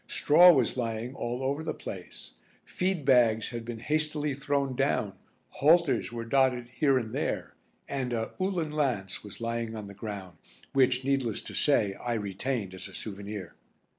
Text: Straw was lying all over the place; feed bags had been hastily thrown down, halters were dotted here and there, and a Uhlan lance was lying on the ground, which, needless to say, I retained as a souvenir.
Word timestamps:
Straw 0.07 0.51
was 0.51 0.77
lying 0.77 1.13
all 1.13 1.43
over 1.43 1.61
the 1.63 1.75
place; 1.75 2.31
feed 2.65 3.05
bags 3.05 3.49
had 3.49 3.63
been 3.63 3.77
hastily 3.77 4.33
thrown 4.33 4.75
down, 4.75 5.13
halters 5.49 6.11
were 6.11 6.25
dotted 6.25 6.69
here 6.69 6.97
and 6.97 7.13
there, 7.13 7.53
and 7.87 8.11
a 8.11 8.31
Uhlan 8.39 8.71
lance 8.71 9.23
was 9.23 9.39
lying 9.39 9.75
on 9.75 9.85
the 9.85 9.93
ground, 9.93 10.39
which, 10.73 11.05
needless 11.05 11.43
to 11.43 11.53
say, 11.53 11.93
I 11.93 12.13
retained 12.13 12.73
as 12.73 12.87
a 12.87 12.95
souvenir. 12.95 13.53